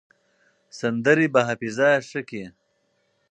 [0.79, 2.45] سندرې به حافظه ښه کړي.